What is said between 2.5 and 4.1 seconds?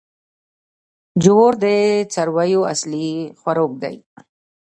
اصلي خوراک دی.